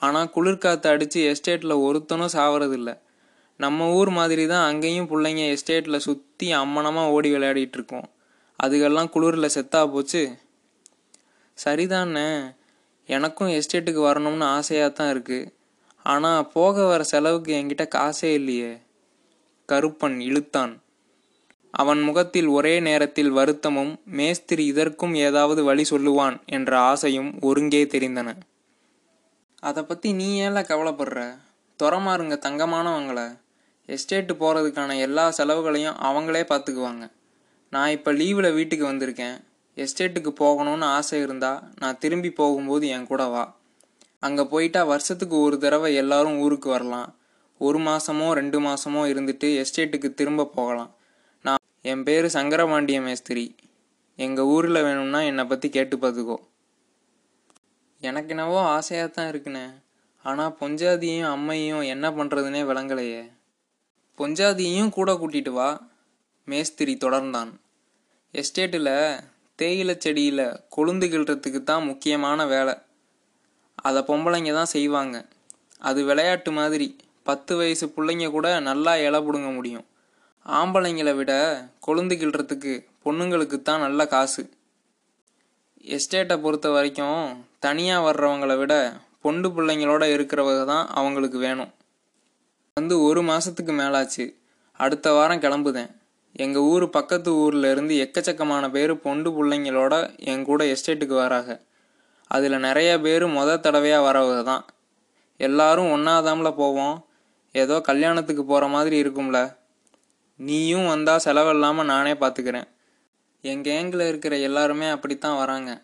ஆனால் 0.00 0.30
குளிர்காற்று 0.36 0.88
அடித்து 0.92 1.20
எஸ்டேட்டில் 1.32 1.82
ஒருத்தனும் 1.86 2.34
சாவறதில்லை. 2.36 2.94
நம்ம 3.56 3.92
ஊர் 3.92 4.08
மாதிரி 4.08 4.46
தான் 4.46 4.66
அங்கேயும் 4.66 5.08
பிள்ளைங்க 5.08 5.42
எஸ்டேட்டில் 5.52 5.96
சுற்றி 5.96 6.52
அம்மனமாக 6.54 7.08
ஓடி 7.08 7.34
விளையாடிட்டு 7.34 7.72
இருக்கோம் 7.72 8.08
அதுக்கெல்லாம் 8.62 9.10
குளிரில் 9.14 9.54
செத்தா 9.54 9.90
போச்சு. 9.90 10.38
சரிதானே? 11.64 12.54
எனக்கும் 13.06 13.48
எஸ்டேட்டுக்கு 13.48 14.02
வரணும்னு 14.08 14.44
ஆசையாக 14.44 14.90
தான் 14.92 15.10
இருக்குது 15.14 15.52
ஆனால் 16.02 16.48
போக 16.48 16.84
வர 16.84 17.02
செலவுக்கு 17.02 17.52
என்கிட்ட 17.54 17.88
காசே 17.94 18.32
இல்லையே. 18.32 18.72
கருப்பன் 19.68 20.20
இழுத்தான். 20.20 20.80
அவன் 21.70 22.02
முகத்தில் 22.02 22.46
ஒரே 22.46 22.80
நேரத்தில் 22.80 23.30
வருத்தமும் 23.30 24.00
மேஸ்திரி 24.04 24.64
இதற்கும் 24.64 25.14
ஏதாவது 25.14 25.64
வழி 25.64 25.84
சொல்லுவான் 25.90 26.36
என்ற 26.46 26.78
ஆசையும் 26.80 27.40
ஒருங்கே 27.40 27.84
தெரிந்தன. 27.84 28.36
அதை 29.60 29.82
பற்றி 29.82 30.12
நீ 30.12 30.42
ஏன்ல 30.42 30.60
கவலைப்படுற? 30.62 31.38
துறமாருங்க 31.82 32.36
தங்கமானவங்களை. 32.46 33.26
எஸ்டேட்டு 33.88 34.34
போகிறதுக்கான 34.42 34.96
எல்லா 35.06 35.24
செலவுகளையும் 35.38 35.98
அவங்களே 36.08 36.42
பார்த்துக்குவாங்க 36.52 37.04
நான் 37.72 37.92
இப்போ 37.96 38.10
லீவில் 38.12 38.56
வீட்டுக்கு 38.56 38.84
வந்திருக்கேன். 38.90 39.36
எஸ்டேட்டுக்கு 39.76 40.30
போகணும்னு 40.42 40.86
ஆசை 40.96 41.18
இருந்தால் 41.22 41.62
நான் 41.80 41.98
திரும்பி 42.02 42.30
போகும்போது 42.30 42.84
என் 42.88 43.08
கூட 43.10 43.22
வா. 43.34 43.44
அங்கே 44.22 44.44
போயிட்டா 44.52 44.82
வருஷத்துக்கு 44.92 45.36
ஒரு 45.46 45.56
தடவை 45.64 45.88
எல்லாரும் 45.94 46.38
ஊருக்கு 46.44 46.68
வரலாம். 46.68 47.08
ஒரு 47.60 47.78
மாதமோ 47.78 48.28
ரெண்டு 48.40 48.58
மாதமோ 48.66 49.02
இருந்துட்டு 49.12 49.48
எஸ்டேட்டுக்கு 49.62 50.08
திரும்ப 50.14 50.48
போகலாம். 50.58 50.90
நான் 51.44 51.62
என் 51.92 52.04
பேர் 52.08 52.28
சங்கரபாண்டிய 52.38 53.00
மேஸ்திரி. 53.06 53.46
எங்கள் 54.18 54.50
ஊரில் 54.54 54.84
வேணும்னா 54.88 55.20
என்னை 55.30 55.44
பற்றி 55.46 55.68
கேட்டு 55.70 55.96
பார்த்துக்கோ 56.04 56.38
எனக்கு 58.02 58.32
என்னவோ 58.34 58.58
ஆசையாக 58.76 59.08
தான் 59.08 59.30
இருக்குண்ணே. 59.32 59.66
ஆனால் 60.24 60.56
பொஞ்சாதியும் 60.60 61.30
அம்மையும் 61.34 61.84
என்ன 61.94 62.06
பண்ணுறதுனே 62.10 62.60
விளங்கலையே. 62.70 63.22
பொஞ்சாதியையும் 64.18 64.88
கூட 64.88 65.12
கூட்டிட்டு 65.12 65.50
வா 65.50 65.68
மேஸ்திரி 66.44 66.94
தொடர்ந்தான். 67.04 67.50
எஸ்டேட்டில் 68.34 69.20
தேயிலை 69.56 69.94
செடியில் 69.98 70.60
கொழுந்து 70.76 71.06
கிள்றதுக்கு 71.12 71.62
தான் 71.62 71.84
முக்கியமான 71.84 72.46
வேலை. 72.46 72.74
அதை 73.74 74.02
பொம்பளைங்க 74.02 74.52
தான் 74.52 74.72
செய்வாங்க. 74.74 75.16
அது 75.78 76.04
விளையாட்டு 76.04 76.52
மாதிரி. 76.52 76.88
பத்து 77.22 77.56
வயசு 77.56 77.86
பிள்ளைங்க 77.86 78.30
கூட 78.30 78.60
நல்லா 78.60 78.96
இலை 78.96 79.20
பிடுங்க 79.20 79.54
முடியும். 79.54 79.86
ஆம்பளைங்களை 80.46 81.14
விட 81.14 81.32
கொழுந்து 81.86 82.14
கிள்றதுக்கு 82.16 82.86
பொண்ணுங்களுக்கு 83.04 83.62
தான் 83.62 83.80
நல்ல 83.80 84.06
காசு. 84.06 84.42
எஸ்டேட்டை 85.84 86.36
பொறுத்த 86.42 86.68
வரைக்கும் 86.70 87.44
தனியாக 87.58 88.06
வர்றவங்கள 88.06 88.56
விட 88.58 88.74
பொண்டு 89.20 89.48
பிள்ளைங்களோட 89.48 90.04
இருக்கிறவங்க 90.16 90.64
தான் 90.64 90.86
அவங்களுக்கு 90.88 91.38
வேணும். 91.38 91.72
வந்து 92.80 93.02
ஒரு 93.02 93.20
மாதத்துக்கு 93.22 93.72
மேலாச்சு. 93.72 94.24
அடுத்த 94.80 95.12
வாரம் 95.12 95.40
கிளம்புதேன். 95.40 95.92
எங்கள் 96.32 96.62
ஊர் 96.62 96.84
பக்கத்து 96.90 97.30
ஊரில் 97.34 97.68
இருந்து 97.70 97.94
எக்கச்சக்கமான 98.04 98.70
பேர் 98.70 98.92
பொண்டு 99.04 99.28
பிள்ளைங்களோட 99.36 99.94
என் 100.30 100.42
கூட 100.42 100.64
எஸ்டேட்டுக்கு 100.64 101.14
வராங்க. 101.14 101.52
அதில் 102.30 102.56
நிறைய 102.58 103.00
பேர் 103.00 103.24
மொத 103.26 103.56
தடவையாக 103.60 104.06
வரவங்க 104.08 104.42
தான். 104.42 104.64
எல்லாரும் 105.40 105.90
ஒன்றாதாம்ல 105.96 106.52
போவோம். 106.56 106.96
ஏதோ 107.54 107.80
கல்யாணத்துக்கு 107.80 108.44
போகிற 108.44 108.68
மாதிரி 108.68 109.02
இருக்கும்ல. 109.02 109.40
நீயும் 110.40 110.86
வந்தால் 110.86 111.24
செலவில்லாமல் 111.24 111.90
நானே 111.94 112.12
பார்த்துக்கிறேன் 112.12 112.70
என் 113.40 113.62
கேங்கில் 113.62 114.08
இருக்கிற 114.08 114.36
எல்லாருமே 114.36 114.88
அப்படித்தான் 114.88 115.36
வராங்க. 115.36 115.82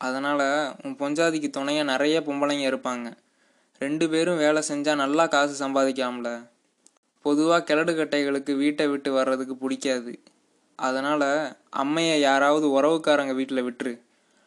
அதனால் 0.00 0.46
உன் 0.82 0.98
பொஞ்சாதிக்கு 0.98 1.50
துணையாக 1.50 1.90
நிறைய 1.92 2.20
பொம்பளைங்க 2.20 2.66
இருப்பாங்க. 2.72 3.08
ரெண்டு 3.78 4.08
பேரும் 4.08 4.36
வேலை 4.36 4.62
செஞ்சால் 4.68 4.94
நல்லா 4.94 5.26
காசு 5.26 5.68
சம்பாதிக்காமல 5.68 6.48
பொதுவாக 7.20 7.74
கிழடு 7.74 7.92
கட்டைகளுக்கு 7.96 8.56
வீட்டை 8.56 8.86
விட்டு 8.86 9.12
வர்றதுக்கு 9.12 9.56
பிடிக்காது. 9.56 10.22
அதனால் 10.76 11.56
அம்மையை 11.76 12.20
யாராவது 12.20 12.66
உறவுக்காரங்க 12.66 13.34
வீட்டில் 13.34 13.62
விட்டுரு. 13.62 14.00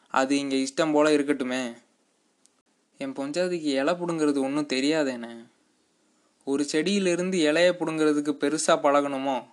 அது 0.07 0.37
இங்கே 0.37 0.67
இஷ்டம் 0.67 0.91
போல் 0.91 1.15
இருக்கட்டுமே. 1.17 1.77
என் 2.97 3.13
பொஞ்சாதிக்கு 3.13 3.69
இலை 3.73 3.93
பிடுங்கிறது 3.93 4.39
ஒன்றும் 4.41 4.71
தெரியாதேனே. 4.73 5.45
ஒரு 6.43 6.63
செடியிலிருந்து 6.63 7.37
இலையை 7.51 7.71
பிடுங்கிறதுக்கு 7.71 8.33
பெருசாக 8.43 8.83
பழகணுமோ? 8.83 9.43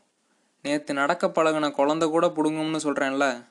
நேற்று 0.63 0.95
நடக்க 0.95 1.27
பழகின 1.27 1.71
குழந்த 1.71 2.09
கூட 2.09 2.27
பிடுங்கும்னு 2.27 2.81
சொல்கிறேன்ல 2.85 3.45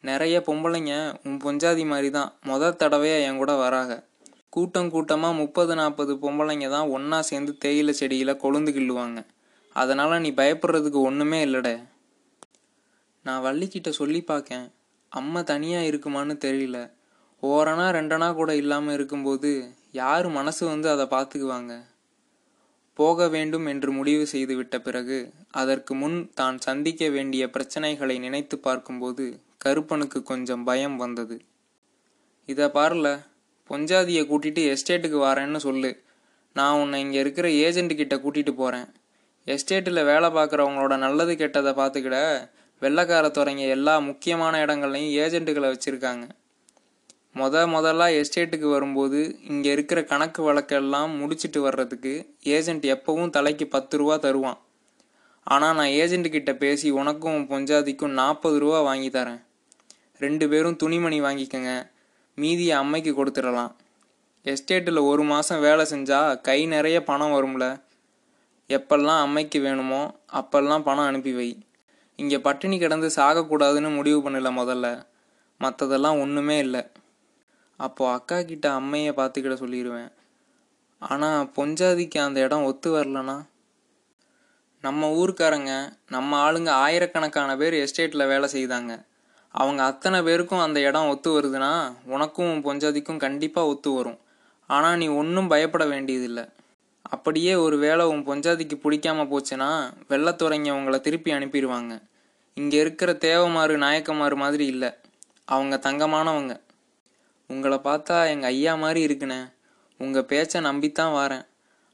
நிறைய 0.00 0.42
பொம்பளைங்க 0.46 1.16
உன் 1.24 1.40
பொஞ்சாதி 1.44 1.86
மாதிரி 1.86 2.10
தான் 2.10 2.32
முத 2.46 2.76
தடவையாக 2.76 3.20
என் 3.20 3.36
கூட 3.36 3.52
வராங்க. 3.54 4.07
கூட்டம் 4.48 4.90
கூட்டமாக 4.90 5.34
முப்பது 5.34 5.74
நாற்பது 5.74 6.12
பொம்பளைங்க 6.14 6.68
தான் 6.68 6.88
ஒன்றா 6.88 7.20
சேர்ந்து 7.20 7.58
தேயிலை 7.58 7.92
செடியில் 7.92 8.40
கொழுந்து 8.42 8.72
கிள்ளுவாங்க. 8.72 9.26
அதனால் 9.72 10.20
நீ 10.20 10.30
பயப்படுறதுக்கு 10.30 11.00
ஒன்றுமே 11.00 11.44
இல்லைடே. 11.44 11.76
நான் 13.22 13.44
வள்ளிக்கிட்ட 13.44 13.88
சொல்லி 13.88 14.20
பார்க்கேன் 14.22 14.66
அம்மா 15.08 15.42
தனியாக 15.42 15.88
இருக்குமான்னு 15.90 16.36
தெரியல. 16.46 16.78
ஓரணா 17.42 17.86
ரெண்டனா 17.96 18.34
கூட 18.34 18.54
இல்லாமல் 18.54 18.94
இருக்கும்போது 18.94 19.50
யார் 19.90 20.28
மனசு 20.28 20.66
வந்து 20.66 20.88
அதை 20.90 21.06
பார்த்துக்குவாங்க? 21.06 21.74
போக 22.94 23.28
வேண்டும் 23.28 23.66
என்று 23.66 23.90
முடிவு 23.92 24.26
செய்துவிட்ட 24.32 24.76
பிறகு 24.78 25.18
அதற்கு 25.50 25.94
முன் 25.94 26.30
தான் 26.34 26.56
சந்திக்க 26.58 27.08
வேண்டிய 27.08 27.46
பிரச்சனைகளை 27.46 28.18
நினைத்து 28.18 28.58
பார்க்கும்போது 28.58 29.24
கருப்பனுக்கு 29.58 30.22
கொஞ்சம் 30.22 30.64
பயம் 30.64 30.96
வந்தது. 30.96 31.36
இதை 32.48 32.66
பாருல. 32.66 33.08
பொஞ்சாதியை 33.70 34.22
கூட்டிட்டு 34.30 34.62
எஸ்டேட்டுக்கு 34.72 35.18
வரேன்னு 35.28 35.56
சொல்லு. 35.56 35.90
நான் 36.56 36.78
உன்னை 36.82 37.00
இங்கே 37.00 37.18
இருக்கிற 37.18 37.48
ஏஜெண்ட்டுக்கிட்ட 37.64 38.16
கிட்ட 38.16 38.16
கூட்டிட்டு 38.24 38.52
போகிறேன் 38.60 38.88
எஸ்டேட்டில் 39.46 40.00
வேலை 40.04 40.28
பார்க்குறவங்களோட 40.30 40.94
நல்லது 40.96 41.34
கெட்டதை 41.34 41.72
பார்த்துக்கிட 41.80 42.16
வெள்ளைக்கார 42.82 43.26
துறைங்க 43.36 43.64
எல்லா 43.76 43.94
முக்கியமான 43.98 44.66
இடங்கள்லையும் 44.66 45.14
ஏஜெண்ட்டுகளை 45.22 45.68
வச்சுருக்காங்க. 45.72 46.24
முத 47.38 47.62
முதல்ல 47.74 48.04
எஸ்டேட்டுக்கு 48.20 48.68
வரும்போது 48.70 49.18
இங்கே 49.48 49.70
இருக்கிற 49.76 50.00
கணக்கு 50.04 50.40
வழக்கெல்லாம் 50.46 51.10
முடிச்சிட்டு 51.20 51.60
வர்றதுக்கு 51.60 52.12
ஏஜெண்ட் 52.56 52.86
எப்பவும் 52.94 53.34
தலைக்கு 53.36 53.66
பத்து 53.66 53.96
ரூபா 53.96 54.16
தருவான். 54.16 54.58
ஆனால் 55.46 55.76
நான் 55.78 55.92
ஏஜென்ட் 56.00 56.28
கிட்ட 56.28 56.54
பேசி 56.54 56.88
உனக்கும் 56.90 57.42
பொஞ்சாதிக்கும் 57.50 58.16
நாற்பது 58.20 58.58
ரூபா 58.58 58.80
வாங்கி 58.80 59.08
தரேன். 59.08 59.40
ரெண்டு 60.24 60.48
பேரும் 60.48 60.76
துணிமணி 60.76 61.20
வாங்கிக்கங்க. 61.20 61.72
மீதியை 62.42 62.74
அம்மைக்கு 62.78 63.12
கொடுத்துடலாம். 63.18 63.72
எஸ்டேட்டில் 64.46 65.00
ஒரு 65.10 65.22
மாதம் 65.22 65.60
வேலை 65.60 65.84
செஞ்சால் 65.90 66.40
கை 66.40 66.58
நிறைய 66.66 66.98
பணம் 67.04 67.34
வரும்ல. 67.36 67.66
எப்பெல்லாம் 68.70 69.20
அம்மைக்கு 69.24 69.58
வேணுமோ 69.60 70.02
அப்பெல்லாம் 70.32 70.86
பணம் 70.88 71.08
அனுப்பி 71.10 71.32
வை. 71.32 71.50
இங்கே 72.18 72.38
பட்டினி 72.38 72.76
கிடந்து 72.78 73.08
சாகக்கூடாதுன்னு 73.16 73.90
முடிவு 73.94 74.20
பண்ணல 74.24 74.50
முதல்ல. 74.60 74.86
மற்றதெல்லாம் 75.60 76.20
ஒன்றுமே 76.20 76.56
இல்லை. 76.58 76.82
அப்போது 77.80 78.12
அக்கா 78.12 78.38
கிட்ட 78.42 78.66
அம்மையை 78.78 79.12
பார்த்துக்கிட 79.18 79.54
சொல்லிடுவேன் 79.62 80.10
ஆனால் 81.02 81.50
பொஞ்சாதிக்கு 81.56 82.18
அந்த 82.18 82.38
இடம் 82.40 82.64
ஒத்து 82.64 82.88
வரலனா? 82.96 83.36
நம்ம 84.84 85.10
ஊருக்காரங்க 85.20 85.72
நம்ம 86.08 86.30
ஆளுங்க 86.44 86.70
ஆயிரக்கணக்கான 86.84 87.50
பேர் 87.56 87.76
எஸ்டேட்டில் 87.84 88.30
வேலை 88.32 88.48
செய்தாங்க. 88.52 88.92
அவங்க 89.50 89.82
அத்தனை 89.84 90.22
பேருக்கும் 90.22 90.58
அந்த 90.58 90.80
இடம் 90.80 91.08
ஒத்து 91.08 91.40
வருதுன்னா 91.40 91.92
உனக்கும் 92.04 92.50
உன் 92.52 92.64
பொஞ்சாதிக்கும் 92.64 93.16
கண்டிப்பாக 93.16 93.68
ஒத்து 93.68 93.90
வரும். 93.90 94.18
ஆனால் 94.66 94.96
நீ 94.96 95.06
ஒன்றும் 95.06 95.48
பயப்பட 95.48 95.84
வேண்டியதில்லை. 95.86 96.44
அப்படியே 97.02 97.54
ஒரு 97.54 97.78
வேளை 97.78 98.06
உன் 98.06 98.26
பொஞ்சாதிக்கு 98.26 98.76
பிடிக்காம 98.82 99.24
போச்சுன்னா 99.32 99.92
வெள்ளத்துறைங்க 100.08 100.70
உங்களை 100.70 101.00
திருப்பி 101.00 101.32
அனுப்பிடுவாங்க. 101.32 102.02
இங்கே 102.54 102.78
இருக்கிற 102.78 103.12
தேவமாறு 103.12 103.76
நாயக்கமாறு 103.76 104.36
மாதிரி 104.36 104.66
இல்லை. 104.66 104.90
அவங்க 105.44 105.76
தங்கமானவங்க. 105.76 106.60
உங்களை 107.46 107.78
பார்த்தா 107.84 108.28
எங்கள் 108.28 108.50
ஐயா 108.50 108.74
மாதிரி 108.74 109.00
இருக்குண்ணே. 109.06 109.52
உங்கள் 109.98 110.24
பேச்சை 110.24 110.60
நம்பித்தான் 110.60 111.14
வரேன். 111.14 111.46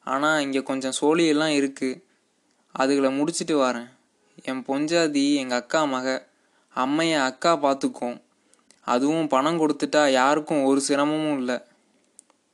ஆனால் 0.05 0.41
இங்கே 0.41 0.63
கொஞ்சம் 0.63 0.97
சோழியெல்லாம் 1.01 1.55
இருக்குது 1.61 2.03
அதுகளை 2.79 3.17
முடிச்சிட்டு 3.17 3.65
வரேன். 3.65 3.91
என் 4.43 4.65
பொஞ்சாதி 4.69 5.35
எங்கள் 5.35 5.59
அக்கா 5.59 5.85
மக 5.85 6.27
அம்மையை 6.77 7.23
அக்கா 7.23 7.57
பார்த்துக்கும். 7.57 8.23
அதுவும் 8.81 9.29
பணம் 9.29 9.61
கொடுத்துட்டா 9.61 10.11
யாருக்கும் 10.11 10.65
ஒரு 10.65 10.83
சிரமமும் 10.89 11.37
இல்லை. 11.37 11.61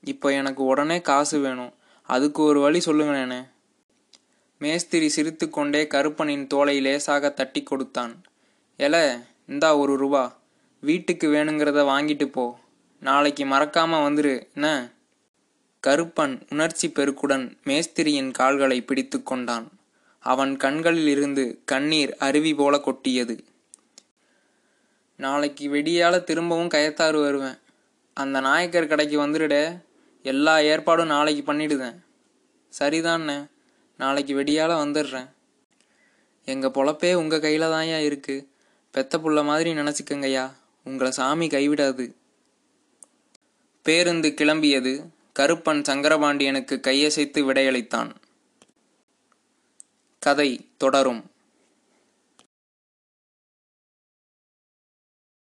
இப்போ 0.00 0.32
எனக்கு 0.32 0.64
உடனே 0.64 1.00
காசு 1.00 1.38
வேணும். 1.38 1.72
அதுக்கு 2.02 2.42
ஒரு 2.42 2.60
வழி 2.60 2.78
சொல்லுங்களேனே 2.78 3.48
மேஸ்திரி 4.58 5.08
சிரித்துக்கொண்டே 5.08 5.82
கருப்பனின் 5.82 6.46
தோலை 6.46 6.80
லேசாக 6.80 7.30
தட்டி 7.30 7.62
கொடுத்தான். 7.62 8.22
எல 8.78 9.24
இந்தா 9.46 9.76
ஒரு 9.76 9.96
ரூபா. 9.96 10.38
வீட்டுக்கு 10.80 11.28
வேணுங்கிறத 11.28 11.82
வாங்கிட்டு 11.84 12.24
போ. 12.24 12.58
நாளைக்கு 13.00 13.44
மறக்காம 13.44 13.92
வந்துரு. 14.06 14.52
என்ன? 14.54 14.92
கருப்பன் 15.86 16.46
உணர்ச்சி 16.50 16.88
பெருக்குடன் 16.88 17.62
மேஸ்திரியின் 17.64 18.30
கால்களை 18.30 18.82
பிடித்து 18.82 19.22
கொண்டான். 19.22 19.70
அவன் 20.18 20.56
கண்களில் 20.56 21.06
இருந்து 21.06 21.62
கண்ணீர் 21.64 22.16
அருவி 22.16 22.54
போல 22.54 22.78
கொட்டியது. 22.78 23.44
நாளைக்கு 25.20 25.68
வெடியால் 25.68 26.24
திரும்பவும் 26.24 26.68
கயத்தாறு 26.68 27.22
வருவேன். 27.22 27.58
அந்த 28.14 28.40
நாயக்கர் 28.40 28.86
கடைக்கு 28.86 29.20
வந்துடுடே 29.20 29.82
எல்லா 30.22 30.58
ஏற்பாடும் 30.58 31.06
நாளைக்கு 31.06 31.52
பண்ணிடுதேன் 31.52 31.98
சரிதாண்ணே 32.78 33.36
நாளைக்கு 33.96 34.34
வெடியால் 34.34 34.80
வந்துடுறேன். 34.82 35.30
எங்கள் 36.44 36.70
பொழப்பே 36.70 37.14
உங்கள் 37.14 37.40
கையில் 37.40 37.72
தான்யா 37.74 37.98
இருக்குது 38.10 38.46
பெத்த 38.90 39.18
புள்ள 39.18 39.44
மாதிரி 39.44 39.72
நினச்சிக்கங்கய்யா 39.72 40.46
உங்களை 40.84 41.12
சாமி 41.12 41.46
கைவிடாது. 41.46 42.14
பேருந்து 43.82 44.28
கிளம்பியது 44.36 44.92
கருப்பன் 45.38 45.82
சங்கரபாண்டியனுக்கு 45.88 46.76
கையசைத்து 46.86 47.40
விடையளித்தான். 47.48 48.10
கதை 50.18 50.68
தொடரும். 50.76 51.29